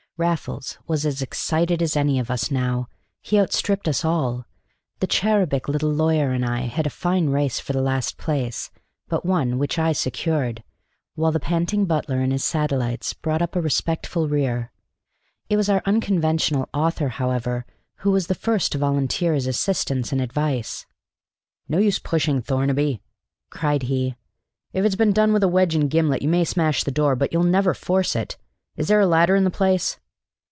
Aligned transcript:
Raffles 0.17 0.77
was 0.87 1.03
as 1.03 1.23
excited 1.23 1.81
as 1.81 1.97
any 1.97 2.19
of 2.19 2.29
us 2.29 2.51
now: 2.51 2.89
he 3.23 3.39
outstripped 3.39 3.87
us 3.87 4.05
all. 4.05 4.45
The 4.99 5.07
cherubic 5.07 5.67
little 5.67 5.89
lawyer 5.91 6.29
and 6.29 6.45
I 6.45 6.67
had 6.67 6.85
a 6.85 6.91
fine 6.91 7.29
race 7.29 7.59
for 7.59 7.73
the 7.73 7.81
last 7.81 8.17
place 8.19 8.69
but 9.07 9.25
one, 9.25 9.57
which 9.57 9.79
I 9.79 9.93
secured, 9.93 10.63
while 11.15 11.31
the 11.31 11.39
panting 11.39 11.85
butler 11.87 12.19
and 12.19 12.31
his 12.31 12.43
satellites 12.43 13.13
brought 13.15 13.41
up 13.41 13.55
a 13.55 13.61
respectful 13.61 14.29
rear. 14.29 14.71
It 15.49 15.57
was 15.57 15.69
our 15.69 15.81
unconventional 15.87 16.69
author, 16.71 17.09
however, 17.09 17.65
who 18.01 18.11
was 18.11 18.27
the 18.27 18.35
first 18.35 18.73
to 18.73 18.77
volunteer 18.77 19.33
his 19.33 19.47
assistance 19.47 20.11
and 20.11 20.21
advice. 20.21 20.85
"No 21.67 21.79
use 21.79 21.97
pushing, 21.97 22.43
Thornaby!" 22.43 23.01
cried 23.49 23.81
he. 23.83 24.13
"If 24.71 24.85
it's 24.85 24.93
been 24.95 25.13
done 25.13 25.33
with 25.33 25.41
a 25.41 25.47
wedge 25.47 25.73
and 25.73 25.89
gimlet, 25.89 26.21
you 26.21 26.29
may 26.29 26.43
smash 26.43 26.83
the 26.83 26.91
door, 26.91 27.15
but 27.15 27.33
you'll 27.33 27.41
never 27.41 27.73
force 27.73 28.15
it. 28.15 28.37
Is 28.77 28.87
there 28.87 29.01
a 29.01 29.07
ladder 29.07 29.35
in 29.35 29.45
the 29.45 29.49
place?" 29.49 29.97